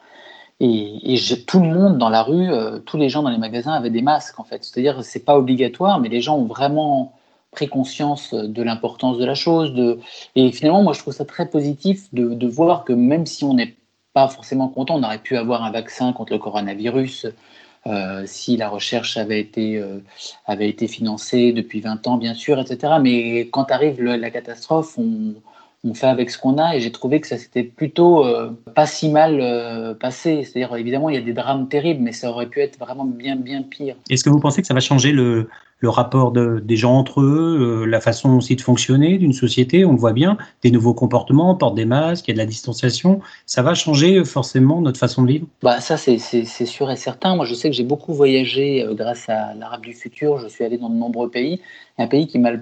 Et, 0.58 1.18
tout 1.46 1.60
le 1.60 1.68
monde 1.68 1.98
dans 1.98 2.08
la 2.08 2.22
rue, 2.22 2.48
tous 2.86 2.96
les 2.96 3.08
gens 3.08 3.22
dans 3.22 3.30
les 3.30 3.38
magasins 3.38 3.72
avaient 3.72 3.90
des 3.90 4.00
masques 4.00 4.38
en 4.38 4.44
fait. 4.44 4.62
C'est-à-dire, 4.62 5.02
c'est 5.02 5.24
pas 5.24 5.36
obligatoire, 5.36 5.98
mais 5.98 6.08
les 6.08 6.20
gens 6.20 6.38
ont 6.38 6.44
vraiment 6.44 7.12
pris 7.52 7.68
conscience 7.68 8.34
de 8.34 8.62
l'importance 8.62 9.18
de 9.18 9.24
la 9.24 9.34
chose. 9.34 9.72
De... 9.74 10.00
Et 10.34 10.50
finalement, 10.50 10.82
moi, 10.82 10.92
je 10.94 11.00
trouve 11.00 11.14
ça 11.14 11.24
très 11.24 11.48
positif 11.48 12.12
de, 12.12 12.34
de 12.34 12.46
voir 12.48 12.84
que 12.84 12.92
même 12.92 13.26
si 13.26 13.44
on 13.44 13.54
n'est 13.54 13.76
pas 14.12 14.28
forcément 14.28 14.68
content, 14.68 14.96
on 14.96 15.02
aurait 15.02 15.18
pu 15.18 15.36
avoir 15.36 15.62
un 15.62 15.70
vaccin 15.70 16.12
contre 16.12 16.32
le 16.32 16.38
coronavirus 16.38 17.26
euh, 17.86 18.22
si 18.26 18.56
la 18.56 18.68
recherche 18.68 19.16
avait 19.16 19.40
été, 19.40 19.76
euh, 19.76 19.98
avait 20.46 20.68
été 20.68 20.86
financée 20.86 21.52
depuis 21.52 21.80
20 21.80 22.06
ans, 22.06 22.16
bien 22.16 22.34
sûr, 22.34 22.60
etc. 22.60 22.94
Mais 23.00 23.48
quand 23.48 23.70
arrive 23.70 24.02
la 24.02 24.30
catastrophe, 24.30 24.96
on, 24.98 25.34
on 25.84 25.94
fait 25.94 26.06
avec 26.06 26.30
ce 26.30 26.38
qu'on 26.38 26.58
a 26.58 26.76
et 26.76 26.80
j'ai 26.80 26.92
trouvé 26.92 27.20
que 27.20 27.26
ça 27.26 27.36
s'était 27.38 27.64
plutôt 27.64 28.24
euh, 28.24 28.50
pas 28.74 28.86
si 28.86 29.08
mal 29.08 29.40
euh, 29.40 29.94
passé. 29.94 30.44
C'est-à-dire, 30.44 30.76
évidemment, 30.76 31.08
il 31.08 31.16
y 31.16 31.18
a 31.18 31.22
des 31.22 31.32
drames 31.32 31.68
terribles, 31.68 32.02
mais 32.02 32.12
ça 32.12 32.30
aurait 32.30 32.46
pu 32.46 32.60
être 32.60 32.78
vraiment 32.78 33.04
bien, 33.04 33.34
bien 33.36 33.62
pire. 33.62 33.96
Est-ce 34.08 34.22
que 34.22 34.30
vous 34.30 34.38
pensez 34.38 34.60
que 34.60 34.68
ça 34.68 34.74
va 34.74 34.80
changer 34.80 35.10
le, 35.10 35.48
le 35.82 35.90
rapport 35.90 36.32
de, 36.32 36.62
des 36.64 36.76
gens 36.76 36.96
entre 36.96 37.20
eux, 37.20 37.82
euh, 37.82 37.84
la 37.84 38.00
façon 38.00 38.36
aussi 38.36 38.56
de 38.56 38.62
fonctionner 38.62 39.18
d'une 39.18 39.34
société 39.34 39.84
On 39.84 39.92
le 39.92 39.98
voit 39.98 40.14
bien, 40.14 40.38
des 40.62 40.70
nouveaux 40.70 40.94
comportements, 40.94 41.50
on 41.50 41.56
porte 41.56 41.74
des 41.74 41.84
masques, 41.84 42.28
il 42.28 42.30
y 42.30 42.32
a 42.32 42.34
de 42.34 42.38
la 42.38 42.46
distanciation. 42.46 43.20
Ça 43.44 43.62
va 43.62 43.74
changer 43.74 44.24
forcément 44.24 44.80
notre 44.80 44.98
façon 44.98 45.22
de 45.22 45.28
vivre? 45.28 45.46
Bah, 45.62 45.80
Ça, 45.80 45.96
c'est 45.96 46.18
sûr 46.18 46.90
et 46.90 46.96
certain. 46.96 47.36
Moi, 47.36 47.44
je 47.44 47.54
sais 47.54 47.68
que 47.68 47.76
j'ai 47.76 47.84
beaucoup 47.84 48.14
voyagé 48.14 48.86
grâce 48.92 49.28
à 49.28 49.54
l'Arabe 49.54 49.82
du 49.82 49.92
futur. 49.92 50.38
Je 50.38 50.48
suis 50.48 50.64
allé 50.64 50.78
dans 50.78 50.88
de 50.88 50.94
nombreux 50.94 51.28
pays. 51.28 51.60
Un 51.98 52.06
pays 52.06 52.26
qui 52.26 52.38
m'a 52.38 52.52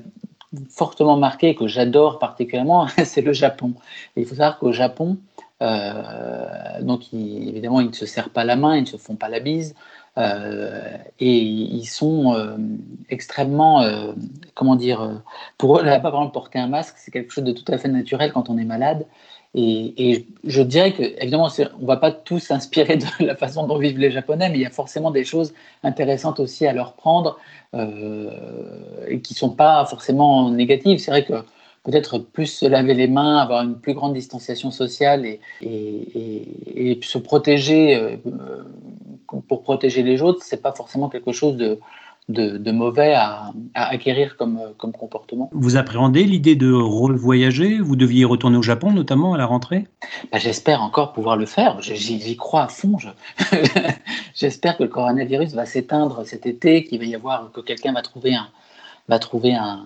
fortement 0.69 1.17
marqué, 1.17 1.55
que 1.55 1.67
j'adore 1.67 2.19
particulièrement, 2.19 2.89
c'est 3.05 3.21
le 3.21 3.33
Japon. 3.33 3.75
il 4.17 4.25
faut 4.25 4.35
savoir 4.35 4.59
qu'au 4.59 4.73
Japon, 4.73 5.19
euh, 5.63 6.81
donc 6.81 7.13
évidemment, 7.13 7.81
ils 7.81 7.89
ne 7.89 7.95
se 7.95 8.07
serrent 8.07 8.31
pas 8.31 8.45
la 8.45 8.57
main, 8.57 8.77
ils 8.77 8.83
ne 8.83 8.87
se 8.87 8.97
font 8.97 9.17
pas 9.17 9.29
la 9.29 9.41
bise, 9.41 9.75
euh, 9.75 10.00
et 10.17 11.37
ils 11.39 11.87
sont 11.87 12.35
euh, 12.35 12.57
extrêmement, 13.09 13.85
comment 14.55 14.77
dire, 14.77 15.23
pour 15.59 15.79
eux, 15.79 15.83
là, 15.83 15.99
pas 16.01 16.11
vraiment 16.11 16.29
porter 16.29 16.59
un 16.59 16.67
masque, 16.67 16.97
c'est 16.99 17.11
quelque 17.11 17.33
chose 17.33 17.45
de 17.45 17.53
tout 17.53 17.71
à 17.73 17.79
fait 17.79 17.89
naturel 17.89 18.33
quand 18.33 18.51
on 18.51 18.59
est 18.59 18.65
malade. 18.65 19.07
Et, 19.55 20.27
je 20.45 20.63
dirais 20.63 20.93
que, 20.93 21.03
évidemment, 21.03 21.49
on 21.59 21.83
ne 21.83 21.87
va 21.87 21.97
pas 21.97 22.13
tous 22.13 22.39
s'inspirer 22.39 22.97
de 22.97 23.07
la 23.25 23.35
façon 23.35 23.67
dont 23.67 23.79
vivent 23.79 23.99
les 23.99 24.11
Japonais, 24.11 24.49
mais 24.49 24.57
il 24.57 24.61
y 24.61 24.67
a 24.67 24.71
forcément 24.71 25.11
des 25.11 25.25
choses 25.25 25.53
intéressantes 25.83 26.39
aussi 26.39 26.67
à 26.67 26.73
leur 26.73 26.93
prendre 26.93 27.39
euh, 27.75 28.31
et 29.09 29.21
qui 29.21 29.35
ne 29.35 29.39
sont 29.39 29.51
pas 29.51 29.85
forcément 29.87 30.51
négatives. 30.51 30.99
C'est 30.99 31.11
vrai 31.11 31.25
que 31.25 31.35
peut-être 31.85 32.19
plus 32.19 32.47
se 32.47 32.67
laver 32.67 32.95
les 32.95 33.09
mains, 33.09 33.39
avoir 33.39 33.63
une 33.63 33.79
plus 33.79 33.95
grande 33.95 34.15
distanciation 34.15 34.71
sociale 34.71 35.25
et, 35.27 35.41
et, 35.63 36.91
et 36.93 37.01
se 37.03 37.19
protéger 37.19 37.97
euh, 37.97 38.17
pour 39.49 39.63
protéger 39.63 40.03
les 40.03 40.23
autres, 40.23 40.41
c'est 40.43 40.63
pas 40.63 40.73
forcément 40.73 41.09
quelque 41.09 41.33
chose 41.33 41.57
de, 41.57 41.79
de, 42.31 42.73
mauvais 42.73 43.15
à, 43.15 43.53
acquérir 43.75 44.37
comme, 44.37 44.61
comme 44.77 44.93
comportement. 44.93 45.51
Vous 45.53 45.77
appréhendez 45.77 46.25
l'idée 46.25 46.57
de 46.57 46.73
revoyager? 46.73 47.79
Vous 47.79 47.97
deviez 47.97 48.25
retourner 48.25 48.57
au 48.57 48.63
Japon, 48.63 48.93
notamment 48.93 49.35
à 49.35 49.39
la 49.39 49.47
rentrée? 49.47 49.87
Bah, 50.33 50.39
J'espère 50.39 50.83
encore 50.83 51.13
pouvoir 51.13 51.37
le 51.37 51.47
faire. 51.47 51.81
J'y 51.81 52.37
crois 52.37 52.65
à 52.65 52.69
fond. 52.69 52.97
J'espère 54.35 54.77
que 54.77 54.85
le 54.85 54.89
coronavirus 54.89 55.55
va 55.55 55.67
s'éteindre 55.67 56.25
cet 56.25 56.47
été, 56.47 56.85
qu'il 56.85 56.99
va 56.99 57.05
y 57.05 57.15
avoir, 57.15 57.51
que 57.53 57.61
quelqu'un 57.61 57.93
va 57.93 58.03
trouver 58.03 58.35
un, 58.35 58.49
trouver 59.19 59.55
un, 59.55 59.85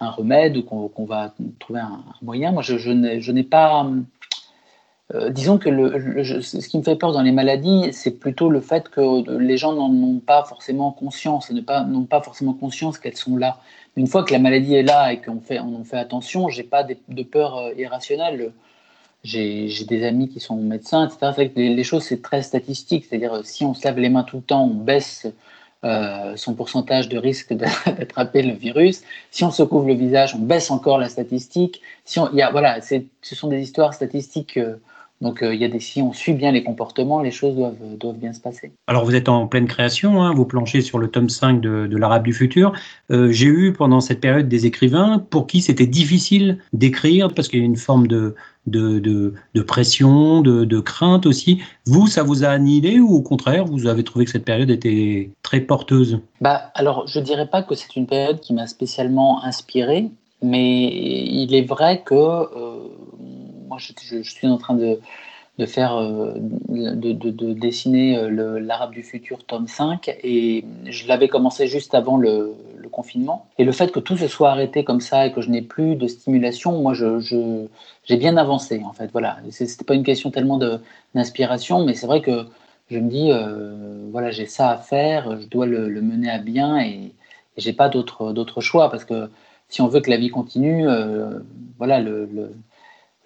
remède 0.00 0.56
ou 0.56 0.62
qu'on 0.62 1.04
va 1.04 1.34
trouver 1.58 1.80
un, 1.80 2.02
moyen. 2.22 2.52
Moi, 2.52 2.62
je, 2.62 2.90
n'ai 3.32 3.42
pas. 3.42 3.86
Euh, 5.14 5.28
disons 5.28 5.58
que 5.58 5.68
ce 6.40 6.68
qui 6.68 6.78
me 6.78 6.82
fait 6.82 6.96
peur 6.96 7.12
dans 7.12 7.22
les 7.22 7.32
maladies, 7.32 7.92
c'est 7.92 8.18
plutôt 8.18 8.48
le 8.48 8.60
fait 8.60 8.88
que 8.88 9.38
les 9.38 9.58
gens 9.58 9.72
n'en 9.72 9.90
ont 9.90 10.18
pas 10.18 10.44
forcément 10.44 10.92
conscience, 10.92 11.50
n'ont 11.50 12.04
pas, 12.04 12.22
forcément 12.22 12.54
conscience 12.54 12.98
qu'elles 12.98 13.16
sont 13.16 13.36
là. 13.36 13.58
Une 13.96 14.06
fois 14.06 14.24
que 14.24 14.32
la 14.32 14.38
maladie 14.38 14.74
est 14.74 14.82
là 14.82 15.12
et 15.12 15.20
qu'on 15.20 15.40
fait, 15.40 15.60
on 15.60 15.80
en 15.80 15.84
fait 15.84 15.98
attention, 15.98 16.48
j'ai 16.48 16.62
pas 16.62 16.84
de, 16.84 17.22
peur 17.22 17.58
euh, 17.58 17.72
irrationnelle. 17.76 18.52
J'ai 19.22 19.70
des 19.88 20.04
amis 20.04 20.28
qui 20.28 20.38
sont 20.40 20.56
médecins, 20.56 21.08
etc. 21.08 21.50
les, 21.56 21.74
les 21.74 21.84
choses, 21.84 22.02
c'est 22.02 22.20
très 22.20 22.42
statistique. 22.42 23.06
C'est-à-dire, 23.08 23.40
si 23.44 23.64
on 23.64 23.72
se 23.72 23.84
lave 23.84 23.98
les 23.98 24.10
mains 24.10 24.22
tout 24.22 24.36
le 24.36 24.42
temps, 24.42 24.64
on 24.64 24.74
baisse 24.74 25.26
euh, 25.84 26.36
son 26.36 26.54
pourcentage 26.54 27.08
de 27.08 27.18
risque 27.18 27.52
d'attraper 27.86 28.42
le 28.42 28.54
virus. 28.54 29.02
Si 29.30 29.44
on 29.44 29.50
se 29.50 29.62
couvre 29.62 29.86
le 29.86 29.94
visage, 29.94 30.34
on 30.34 30.38
baisse 30.38 30.70
encore 30.70 30.98
la 30.98 31.08
statistique. 31.08 31.82
Si 32.04 32.18
on, 32.18 32.32
y 32.32 32.42
a, 32.42 32.50
voilà, 32.50 32.80
ce 32.80 33.34
sont 33.34 33.48
des 33.48 33.60
histoires 33.60 33.94
statistiques. 33.94 34.56
Euh, 34.56 34.76
donc, 35.24 35.42
euh, 35.42 35.52
il 35.54 35.60
y 35.60 35.64
a 35.64 35.68
des, 35.68 35.80
si 35.80 36.00
on 36.00 36.12
suit 36.12 36.34
bien 36.34 36.52
les 36.52 36.62
comportements, 36.62 37.20
les 37.20 37.32
choses 37.32 37.56
doivent, 37.56 37.74
doivent 37.98 38.18
bien 38.18 38.32
se 38.32 38.40
passer. 38.40 38.70
Alors, 38.86 39.04
vous 39.04 39.16
êtes 39.16 39.28
en 39.28 39.48
pleine 39.48 39.66
création, 39.66 40.22
hein, 40.22 40.32
vous 40.32 40.44
planchez 40.44 40.80
sur 40.80 41.00
le 41.00 41.08
tome 41.08 41.28
5 41.28 41.60
de, 41.60 41.88
de 41.88 41.96
l'Arabe 41.96 42.22
du 42.22 42.32
futur. 42.32 42.72
J'ai 43.10 43.46
eu 43.46 43.72
pendant 43.72 44.00
cette 44.00 44.20
période 44.20 44.48
des 44.48 44.66
écrivains 44.66 45.24
pour 45.30 45.46
qui 45.46 45.60
c'était 45.60 45.86
difficile 45.86 46.58
d'écrire 46.72 47.28
parce 47.34 47.48
qu'il 47.48 47.58
y 47.58 47.62
a 47.62 47.64
une 47.64 47.76
forme 47.76 48.06
de, 48.06 48.34
de, 48.66 48.98
de, 49.54 49.62
pression, 49.62 50.40
de, 50.40 50.64
de, 50.64 50.80
crainte 50.80 51.26
aussi. 51.26 51.60
Vous, 51.86 52.06
ça 52.06 52.22
vous 52.22 52.44
a 52.44 52.48
annihilé 52.48 53.00
ou 53.00 53.14
au 53.14 53.22
contraire, 53.22 53.64
vous 53.64 53.86
avez 53.86 54.04
trouvé 54.04 54.24
que 54.24 54.30
cette 54.30 54.44
période 54.44 54.70
était 54.70 55.30
très 55.42 55.60
porteuse? 55.60 56.20
Bah, 56.40 56.70
Alors, 56.74 57.06
je 57.06 57.18
ne 57.18 57.24
dirais 57.24 57.46
pas 57.46 57.62
que 57.62 57.74
c'est 57.74 57.96
une 57.96 58.06
période 58.06 58.40
qui 58.40 58.54
m'a 58.54 58.66
spécialement 58.66 59.44
inspiré, 59.44 60.10
mais 60.42 60.86
il 60.86 61.54
est 61.54 61.66
vrai 61.66 62.02
que 62.04 62.14
euh, 62.14 62.88
moi, 63.66 63.78
je, 63.78 64.22
suis 64.22 64.46
en 64.46 64.58
train 64.58 64.74
de, 64.74 64.98
de 65.58 65.66
faire, 65.66 65.96
euh, 65.96 66.34
de, 66.36 67.12
de, 67.12 67.52
dessiner 67.52 68.18
euh, 68.18 68.58
l'Arabe 68.58 68.92
du 68.92 69.02
futur 69.02 69.44
tome 69.44 69.68
5 69.68 70.08
et 70.22 70.64
je 70.86 71.06
l'avais 71.06 71.28
commencé 71.28 71.68
juste 71.68 71.94
avant 71.94 72.16
le, 72.16 72.54
confinement. 72.92 73.48
Et 73.58 73.64
le 73.64 73.72
fait 73.72 73.90
que 73.90 73.98
tout 73.98 74.16
se 74.16 74.28
soit 74.28 74.50
arrêté 74.52 74.84
comme 74.84 75.00
ça 75.00 75.26
et 75.26 75.32
que 75.32 75.40
je 75.40 75.50
n'ai 75.50 75.62
plus 75.62 75.96
de 75.96 76.06
stimulation, 76.06 76.80
moi 76.80 76.94
je, 76.94 77.18
j'ai 78.04 78.16
bien 78.16 78.36
avancé 78.36 78.80
en 78.84 78.92
fait. 78.92 79.10
Voilà, 79.10 79.38
c'était 79.50 79.84
pas 79.84 79.94
une 79.94 80.04
question 80.04 80.30
tellement 80.30 80.60
d'inspiration, 81.12 81.84
mais 81.84 81.94
c'est 81.94 82.06
vrai 82.06 82.20
que 82.20 82.46
je 82.90 83.00
me 83.00 83.10
dis, 83.10 83.32
euh, 83.32 84.06
voilà, 84.12 84.30
j'ai 84.30 84.46
ça 84.46 84.70
à 84.70 84.76
faire, 84.76 85.40
je 85.40 85.48
dois 85.48 85.66
le, 85.66 85.88
mener 86.02 86.30
à 86.30 86.38
bien 86.38 86.78
et, 86.78 87.12
et 87.56 87.60
j'ai 87.60 87.72
pas 87.72 87.88
d'autre 87.88 88.60
choix 88.60 88.88
parce 88.90 89.04
que 89.04 89.28
si 89.68 89.80
on 89.82 89.88
veut 89.88 90.00
que 90.00 90.10
la 90.10 90.16
vie 90.16 90.30
continue, 90.30 90.86
voilà, 91.78 91.98
le, 91.98 92.28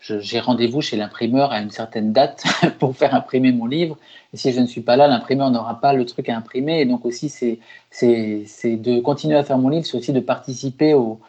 j'ai 0.01 0.41
rendez-vous 0.41 0.81
chez 0.81 0.97
l'imprimeur 0.97 1.53
à 1.53 1.61
une 1.61 1.71
certaine 1.71 2.13
date 2.13 2.45
pour 2.79 2.97
faire 2.97 3.15
imprimer 3.15 3.53
mon 3.53 3.67
livre. 3.67 3.99
Et 4.33 4.37
si 4.37 4.53
je 4.53 4.61
ne 4.61 4.67
suis 4.67 4.81
pas 4.81 4.97
là, 4.97 5.09
l'imprimeur 5.09 5.51
n'aura 5.51 5.81
pas 5.81 5.93
le 5.93 6.05
truc 6.07 6.29
à 6.29 6.37
imprimer. 6.37 6.81
Et 6.81 6.85
donc 6.85 7.05
aussi, 7.05 7.29
c'est 7.29 7.59
de 8.03 9.01
continuer 9.01 9.37
à 9.37 9.45
faire 9.45 9.59
mon 9.59 9.69
livre, 9.69 9.87
c'est 9.87 9.97
aussi 9.97 10.13
de 10.13 10.21
participer 10.21 10.95
au, 10.95 11.21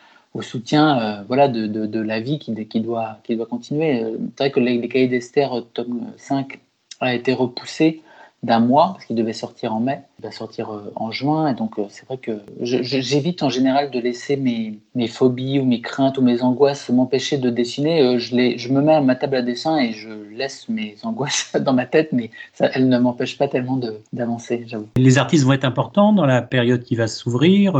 soutien 0.41 0.99
euh, 0.99 1.23
voilà, 1.27 1.49
de, 1.49 1.99
la 1.99 2.21
vie 2.21 2.39
qui, 2.39 2.53
qui, 2.67 2.79
doit, 2.79 3.17
qui 3.23 3.35
doit 3.35 3.45
continuer. 3.45 4.01
Euh, 4.01 4.17
c'est 4.37 4.43
vrai 4.43 4.51
que 4.51 4.59
les, 4.61 4.77
les 4.77 4.87
cahiers 4.87 5.09
d'Esther, 5.09 5.51
euh, 5.51 5.61
tome 5.73 6.13
5, 6.15 6.59
a 7.01 7.13
été 7.13 7.33
repoussé 7.33 8.01
d'un 8.41 8.59
mois, 8.59 8.93
parce 8.93 9.05
qu'il 9.05 9.17
devait 9.17 9.33
sortir 9.33 9.75
en 9.75 9.81
mai, 9.81 9.99
il 10.19 10.23
va 10.23 10.31
sortir 10.31 10.71
euh, 10.71 10.93
en 10.95 11.11
juin, 11.11 11.49
et 11.49 11.53
donc 11.53 11.77
euh, 11.77 11.83
c'est 11.89 12.05
vrai 12.05 12.17
que 12.17 12.39
j'évite 12.61 13.43
en 13.43 13.49
général 13.49 13.91
de 13.91 13.99
laisser 13.99 14.37
mes, 14.37 14.79
mes, 14.95 15.07
phobies 15.07 15.59
ou 15.59 15.65
mes 15.65 15.81
craintes 15.81 16.17
ou 16.17 16.21
mes 16.21 16.41
angoisses 16.41 16.89
m'empêcher 16.89 17.37
de 17.37 17.49
dessiner. 17.49 18.01
Euh, 18.01 18.17
je, 18.17 18.35
les, 18.35 18.57
je 18.57 18.71
me 18.71 18.81
mets 18.81 18.93
à 18.93 19.01
ma 19.01 19.15
table 19.15 19.35
à 19.35 19.41
dessin 19.41 19.77
et 19.77 19.91
je 19.91 20.09
laisse 20.33 20.69
mes 20.69 20.95
angoisses 21.03 21.51
dans 21.59 21.73
ma 21.73 21.85
tête, 21.85 22.13
mais 22.13 22.31
ça, 22.53 22.69
elles 22.73 22.87
ne 22.87 22.97
m'empêchent 22.97 23.37
pas 23.37 23.49
tellement 23.49 23.77
d'avancer, 24.13 24.63
j'avoue. 24.67 24.87
Les 24.95 25.17
artistes 25.17 25.43
vont 25.43 25.53
être 25.53 25.65
importants 25.65 26.13
dans 26.13 26.25
la 26.25 26.41
période 26.41 26.83
qui 26.83 26.95
va 26.95 27.07
s'ouvrir, 27.07 27.77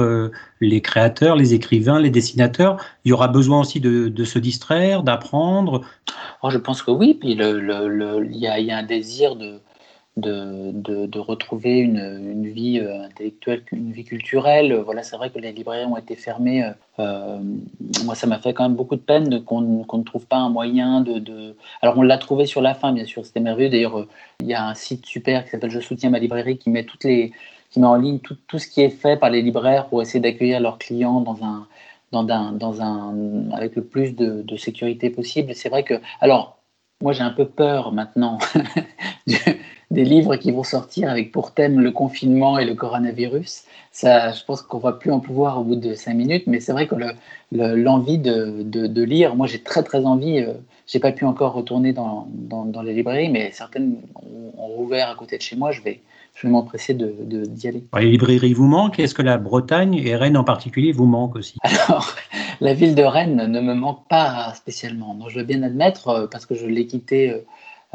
les 0.59 0.81
créateurs, 0.81 1.37
les 1.37 1.53
écrivains, 1.53 1.99
les 1.99 2.09
dessinateurs. 2.09 2.83
Il 3.05 3.09
y 3.09 3.11
aura 3.13 3.29
besoin 3.29 3.61
aussi 3.61 3.79
de, 3.79 4.09
de 4.09 4.23
se 4.25 4.39
distraire, 4.39 5.03
d'apprendre. 5.03 5.81
Oh, 6.43 6.49
je 6.49 6.57
pense 6.57 6.81
que 6.81 6.91
oui, 6.91 7.13
puis 7.13 7.31
il 7.31 7.37
le, 7.37 7.87
le, 7.87 8.27
y, 8.31 8.47
a, 8.47 8.59
y 8.59 8.71
a 8.71 8.77
un 8.77 8.83
désir 8.83 9.35
de 9.35 9.61
de, 10.19 11.19
retrouver 11.19 11.79
une, 11.79 12.47
vie 12.47 12.79
euh, 12.79 13.03
intellectuelle, 13.03 13.63
une 13.71 13.91
vie 13.91 14.03
culturelle. 14.03 14.73
Voilà, 14.73 15.03
c'est 15.03 15.17
vrai 15.17 15.29
que 15.29 15.39
les 15.39 15.51
librairies 15.51 15.85
ont 15.85 15.97
été 15.97 16.15
fermées. 16.15 16.63
Euh, 16.63 16.71
euh, 16.99 17.39
moi, 18.03 18.15
ça 18.15 18.27
m'a 18.27 18.39
fait 18.39 18.53
quand 18.53 18.63
même 18.63 18.75
beaucoup 18.75 18.95
de 18.95 19.01
peine 19.01 19.43
qu'on 19.43 19.61
ne 19.61 20.03
trouve 20.03 20.25
pas 20.25 20.37
un 20.37 20.49
moyen 20.49 21.01
de. 21.01 21.55
Alors, 21.81 21.97
on 21.97 22.01
l'a 22.01 22.17
trouvé 22.17 22.45
sur 22.45 22.61
la 22.61 22.73
fin, 22.73 22.91
bien 22.91 23.05
sûr, 23.05 23.25
c'était 23.25 23.39
merveilleux. 23.39 23.69
D'ailleurs, 23.69 24.07
il 24.41 24.47
y 24.47 24.53
a 24.53 24.67
un 24.67 24.75
site 24.75 25.05
super 25.05 25.43
qui 25.45 25.51
s'appelle 25.51 25.71
Je 25.71 25.79
soutiens 25.79 26.09
ma 26.09 26.19
librairie 26.19 26.57
qui 26.57 26.69
met 26.69 26.83
toutes 26.83 27.03
les 27.03 27.31
qui 27.69 27.79
met 27.79 27.87
en 27.87 27.95
ligne 27.95 28.19
tout, 28.19 28.57
ce 28.57 28.67
qui 28.67 28.81
est 28.81 28.89
fait 28.89 29.15
par 29.15 29.29
les 29.29 29.43
libraires 29.43 29.87
pour 29.87 30.01
essayer 30.01 30.19
d'accueillir 30.19 30.59
leurs 30.59 30.79
clients 30.79 31.21
dans 31.21 31.43
un, 31.43 31.67
dans 32.11 32.27
un, 32.27 32.51
dans 32.51 32.81
un, 32.81 33.51
avec 33.51 33.75
le 33.75 33.83
plus 33.83 34.15
de 34.15 34.57
sécurité 34.57 35.11
possible. 35.11 35.53
C'est 35.53 35.69
vrai 35.69 35.83
que, 35.83 36.01
alors, 36.19 36.59
moi 37.01 37.13
j'ai 37.13 37.23
un 37.23 37.31
peu 37.31 37.45
peur 37.45 37.91
maintenant 37.91 38.39
des 39.91 40.03
livres 40.03 40.35
qui 40.35 40.51
vont 40.51 40.63
sortir 40.63 41.09
avec 41.09 41.31
pour 41.31 41.51
thème 41.51 41.79
le 41.79 41.91
confinement 41.91 42.59
et 42.59 42.65
le 42.65 42.75
coronavirus. 42.75 43.63
Ça, 43.91 44.31
je 44.31 44.43
pense 44.45 44.61
qu'on 44.61 44.77
va 44.77 44.91
plus 44.91 45.11
en 45.11 45.19
pouvoir 45.19 45.59
au 45.59 45.63
bout 45.63 45.75
de 45.75 45.95
cinq 45.95 46.13
minutes, 46.13 46.43
mais 46.45 46.59
c'est 46.59 46.71
vrai 46.71 46.87
que 46.87 46.95
l'envie 47.51 48.19
de, 48.19 48.61
de, 48.63 49.03
lire, 49.03 49.35
moi 49.35 49.47
j'ai 49.47 49.61
très 49.61 49.81
très 49.81 50.05
envie, 50.05 50.39
euh, 50.39 50.53
j'ai 50.85 50.99
pas 50.99 51.11
pu 51.11 51.25
encore 51.25 51.53
retourner 51.53 51.91
dans, 51.91 52.27
dans, 52.31 52.65
dans, 52.65 52.83
les 52.83 52.93
librairies, 52.93 53.29
mais 53.29 53.51
certaines 53.51 53.97
ont, 54.15 54.67
rouvert 54.67 55.09
à 55.09 55.15
côté 55.15 55.37
de 55.37 55.41
chez 55.41 55.55
moi, 55.55 55.71
je 55.71 55.81
vais, 55.81 56.01
je 56.35 56.45
vais 56.45 56.51
m'empresser 56.51 56.93
d'y 56.93 57.05
de, 57.05 57.45
d'y 57.45 57.67
aller. 57.67 57.83
Les 57.97 58.11
librairies 58.11 58.53
vous 58.53 58.67
manquent? 58.67 58.99
Est-ce 58.99 59.15
que 59.15 59.23
la 59.23 59.37
Bretagne 59.37 59.95
et 59.95 60.15
Rennes 60.15 60.37
en 60.37 60.43
particulier 60.43 60.91
vous 60.91 61.05
manquent 61.05 61.35
aussi? 61.35 61.57
Alors, 61.63 62.15
la 62.61 62.73
ville 62.73 62.95
de 62.95 63.03
Rennes 63.03 63.47
ne 63.47 63.59
me 63.59 63.73
manque 63.73 64.07
pas 64.07 64.53
spécialement. 64.53 65.17
je 65.27 65.39
veux 65.39 65.45
bien 65.45 65.63
admettre, 65.63 66.07
euh, 66.09 66.27
parce 66.27 66.45
que 66.45 66.53
je 66.53 66.67
l'ai 66.67 66.85
quitté 66.85 67.43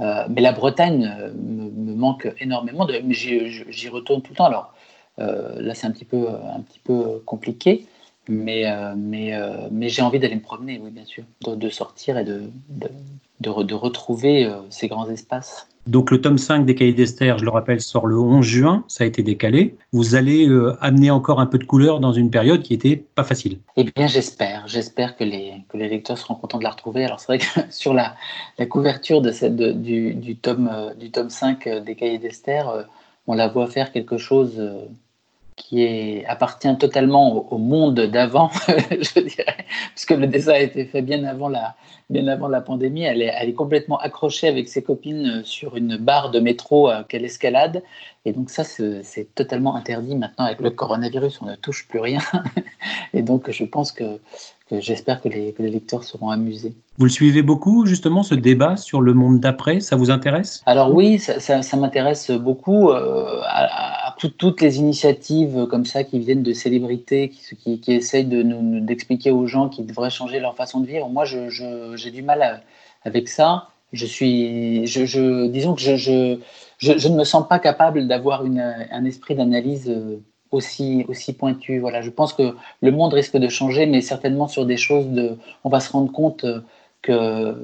euh, 0.01 0.25
mais 0.29 0.41
la 0.41 0.53
Bretagne 0.53 1.11
euh, 1.21 1.31
me, 1.35 1.95
manque 1.95 2.33
énormément. 2.41 2.87
J'y 3.09 3.89
retourne 3.89 4.23
tout 4.23 4.33
le 4.33 4.37
temps. 4.37 4.47
Alors 4.47 4.75
euh, 5.21 5.61
là, 5.61 5.75
c'est 5.75 5.87
un 5.87 5.93
un 6.27 6.61
petit 6.61 6.81
peu 6.81 7.23
compliqué. 7.25 7.87
Mais, 8.29 8.65
mais, 8.97 9.39
mais 9.71 9.89
j'ai 9.89 10.03
envie 10.03 10.19
d'aller 10.19 10.37
me 10.37 10.41
promener, 10.41 10.81
oui, 10.83 10.91
bien 10.91 11.05
sûr, 11.05 11.25
de, 11.47 11.69
sortir 11.69 12.17
et 12.17 12.25
de, 12.25 12.45
de, 12.71 12.89
de 13.41 13.75
retrouver 13.75 14.51
ces 14.71 14.89
grands 14.89 15.09
espaces. 15.11 15.69
Donc 15.87 16.11
le 16.11 16.21
tome 16.21 16.39
5 16.39 16.65
des 16.65 16.75
Cahiers 16.75 16.95
d'Esther, 16.95 17.39
je 17.39 17.45
le 17.45 17.51
rappelle, 17.51 17.81
sort 17.81 18.07
le 18.07 18.19
11 18.19 18.45
juin, 18.45 18.85
ça 18.89 19.05
a 19.05 19.07
été 19.07 19.23
décalé. 19.23 19.77
Vous 19.93 20.15
allez 20.15 20.49
euh, 20.49 20.77
amener 20.81 21.11
encore 21.11 21.41
un 21.41 21.47
peu 21.47 21.59
de 21.59 21.65
couleur 21.65 22.01
dans 22.01 22.13
une 22.13 22.31
période 22.31 22.63
qui 22.63 22.73
était 22.73 22.97
pas 22.97 23.25
facile. 23.25 23.59
Eh 23.77 23.85
bien 23.85 24.07
j'espère, 24.07 24.67
j'espère 24.67 25.15
que 25.15 25.25
les, 25.25 25.53
que 25.69 25.77
les 25.77 25.89
lecteurs 25.89 26.17
seront 26.17 26.37
contents 26.37 26.59
de 26.59 26.65
la 26.65 26.71
retrouver. 26.71 27.05
Alors 27.05 27.21
c'est 27.21 27.27
vrai 27.27 27.39
que 27.39 27.45
sur 27.71 27.93
la, 27.93 28.17
la 28.59 28.65
couverture 28.65 29.21
de 29.21 29.31
cette, 29.31 29.57
du, 29.57 30.15
du, 30.15 30.37
tome, 30.37 30.71
euh, 30.73 30.95
du 30.95 31.11
tome 31.11 31.29
5 31.29 31.67
euh, 31.67 31.81
des 31.81 31.97
Cahiers 31.97 32.19
d'Esther, 32.19 32.87
on 33.27 33.35
la 33.35 33.49
voit 33.49 33.67
faire 33.67 33.93
quelque 33.93 34.17
chose 34.17 34.63
qui 35.57 35.83
est, 35.83 36.25
appartient 36.27 36.77
totalement 36.79 37.53
au, 37.53 37.59
monde 37.59 38.01
d'avant, 38.01 38.51
je 38.69 39.21
dirais, 39.21 39.65
puisque 39.95 40.11
le 40.11 40.27
dessin 40.27 40.53
a 40.53 40.59
été 40.59 40.85
fait 40.85 41.03
bien 41.03 41.25
avant 41.25 41.49
la, 41.49 41.75
bien 42.11 42.27
avant 42.27 42.49
la 42.49 42.61
pandémie. 42.61 43.03
Elle 43.03 43.23
est, 43.23 43.33
elle 43.37 43.49
est 43.49 43.55
complètement 43.55 43.99
accrochée 43.99 44.49
avec 44.49 44.69
ses 44.69 44.83
copines 44.83 45.43
sur 45.45 45.77
une 45.77 45.97
barre 45.97 46.31
de 46.31 46.41
métro 46.41 46.91
euh, 46.91 47.03
qu'elle 47.05 47.25
escalade. 47.25 47.83
Et 48.25 48.33
donc 48.33 48.51
ça, 48.51 48.65
c'est 48.65 49.35
totalement 49.35 49.77
interdit 49.77 50.17
maintenant 50.17 50.47
avec 50.47 50.61
le 50.61 50.71
coronavirus. 50.71 51.41
On 51.43 51.47
ne 51.47 51.57
touche 51.57 51.87
plus 51.89 52.01
rien. 52.01 52.21
Et 53.15 53.23
donc 53.23 53.51
je 53.51 53.65
pense 53.65 53.93
que 53.93 54.19
j'espère 54.73 55.21
que 55.21 55.29
les, 55.29 55.55
lecteurs 55.59 56.05
seront 56.05 56.31
amusés. 56.31 56.75
Vous 56.99 57.05
le 57.05 57.11
suivez 57.11 57.43
beaucoup, 57.43 57.87
justement, 57.87 58.23
ce 58.23 58.35
débat 58.35 58.77
sur 58.77 59.01
le 59.01 59.13
monde 59.13 59.41
d'après? 59.41 59.81
Ça 59.81 59.97
vous 59.97 60.11
intéresse? 60.11 60.63
Alors 60.67 60.95
oui, 60.95 61.19
ça, 61.19 61.77
m'intéresse 61.77 62.31
beaucoup. 62.31 62.91
Euh, 62.91 63.41
à, 63.45 63.94
toutes 64.17 64.61
les 64.61 64.79
initiatives 64.79 65.67
comme 65.67 65.85
ça 65.85 66.05
qui 66.05 66.19
viennent 66.19 66.43
de 66.43 66.53
célébrités, 66.53 67.31
qui, 67.31 67.81
qui, 67.81 67.93
essayent 67.93 68.25
de 68.25 68.43
nous, 68.43 68.81
d'expliquer 68.81 69.31
aux 69.31 69.47
gens 69.47 69.69
qu'ils 69.69 69.87
devraient 69.87 70.11
changer 70.11 70.41
leur 70.41 70.55
façon 70.55 70.81
de 70.81 70.87
vivre. 70.87 71.09
Moi, 71.09 71.25
j'ai 71.25 72.11
du 72.11 72.23
mal 72.23 72.63
avec 73.05 73.29
ça. 73.29 73.69
Je 73.93 74.07
suis, 74.07 74.81
disons 75.49 75.75
que 75.75 75.83
je, 75.97 76.39
ne 76.83 77.17
me 77.17 77.25
sens 77.25 77.47
pas 77.49 77.59
capable 77.59 78.09
d'avoir 78.09 78.43
un 78.43 79.05
esprit 79.05 79.35
d'analyse 79.35 79.89
euh, 79.89 80.21
aussi, 80.51 81.05
pointu. 81.39 81.79
Voilà, 81.79 82.01
je 82.01 82.11
pense 82.11 82.33
que 82.33 82.55
le 82.81 82.91
monde 82.91 83.15
risque 83.15 83.37
de 83.37 83.49
changer, 83.49 83.87
mais 83.87 84.01
certainement 84.01 84.49
sur 84.49 84.67
des 84.67 84.77
choses. 84.77 85.07
On 85.63 85.69
va 85.69 85.81
se 85.81 85.93
rendre 85.93 86.13
compte 86.13 86.45
que 87.03 87.55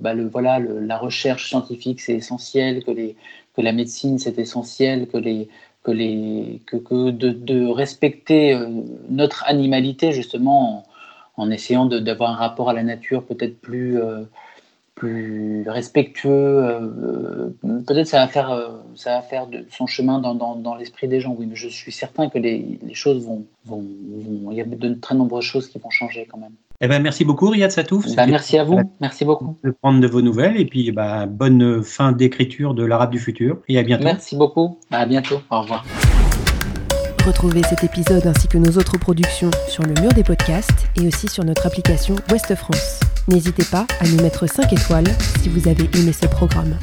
bah, 0.00 0.14
le, 0.14 0.26
voilà, 0.26 0.58
la 0.58 0.98
recherche 0.98 1.48
scientifique 1.48 2.00
c'est 2.00 2.14
essentiel, 2.14 2.82
que 2.82 3.62
la 3.62 3.72
médecine 3.72 4.18
c'est 4.18 4.38
essentiel, 4.38 5.06
que, 5.06 5.18
les, 5.18 5.48
que, 5.86 5.92
les, 5.92 6.62
que, 6.66 6.76
que 6.76 7.10
de, 7.10 7.30
de, 7.30 7.64
respecter 7.68 8.52
euh, 8.52 8.66
notre 9.08 9.44
animalité 9.46 10.10
justement 10.10 10.84
en, 11.36 11.44
en 11.44 11.50
essayant 11.52 11.86
d'avoir 11.86 12.32
un 12.32 12.34
rapport 12.34 12.68
à 12.70 12.72
la 12.72 12.82
nature 12.82 13.24
peut-être 13.24 13.60
plus, 13.60 14.02
euh, 14.02 14.24
plus 14.96 15.64
respectueux. 15.68 16.30
Euh, 16.32 17.50
peut-être 17.86 18.08
ça 18.08 18.18
va 18.18 18.26
faire, 18.26 18.50
ça 18.96 19.10
va 19.14 19.22
faire 19.22 19.46
son 19.70 19.86
chemin 19.86 20.18
dans, 20.18 20.34
dans, 20.34 20.56
dans 20.56 20.74
l'esprit 20.74 21.06
des 21.06 21.20
gens, 21.20 21.36
oui, 21.38 21.46
mais 21.46 21.54
je 21.54 21.68
suis 21.68 21.92
certain 21.92 22.28
que 22.28 22.38
les, 22.38 22.80
les 22.82 22.94
choses 22.94 23.24
vont, 23.24 23.46
vont, 23.64 23.84
Il 24.50 24.56
y 24.56 24.60
a 24.60 24.64
de 24.64 24.94
très 24.94 25.14
nombreuses 25.14 25.44
choses 25.44 25.68
qui 25.68 25.78
vont 25.78 25.90
changer 25.90 26.26
quand 26.28 26.38
même. 26.38 26.56
Eh 26.80 26.88
ben, 26.88 27.02
merci 27.02 27.24
beaucoup, 27.24 27.48
Riyad 27.48 27.70
Satouf. 27.70 28.14
Bah, 28.14 28.26
merci 28.26 28.58
à 28.58 28.64
vous. 28.64 28.80
Merci 29.00 29.24
beaucoup. 29.24 29.56
De 29.64 29.70
prendre 29.70 30.00
de 30.00 30.06
vos 30.06 30.20
nouvelles 30.20 30.60
et 30.60 30.66
puis 30.66 30.92
bah, 30.92 31.26
bonne 31.26 31.82
fin 31.82 32.12
d'écriture 32.12 32.74
de 32.74 32.84
l'Arabe 32.84 33.10
du 33.10 33.18
futur 33.18 33.58
et 33.68 33.78
à 33.78 33.82
bientôt. 33.82 34.04
Merci 34.04 34.36
beaucoup. 34.36 34.78
À 34.90 35.06
bientôt. 35.06 35.40
Au 35.50 35.62
revoir. 35.62 35.84
Retrouvez 37.26 37.62
cet 37.64 37.82
épisode 37.82 38.26
ainsi 38.26 38.46
que 38.46 38.58
nos 38.58 38.78
autres 38.78 38.98
productions 38.98 39.50
sur 39.68 39.82
le 39.82 39.94
mur 40.00 40.12
des 40.12 40.22
podcasts 40.22 40.86
et 41.00 41.06
aussi 41.08 41.26
sur 41.28 41.44
notre 41.44 41.66
application 41.66 42.14
Ouest 42.30 42.54
France. 42.54 43.00
N'hésitez 43.26 43.64
pas 43.64 43.86
à 44.00 44.06
nous 44.06 44.22
mettre 44.22 44.46
5 44.46 44.72
étoiles 44.72 45.08
si 45.42 45.48
vous 45.48 45.66
avez 45.66 45.90
aimé 45.98 46.12
ce 46.12 46.26
programme. 46.26 46.76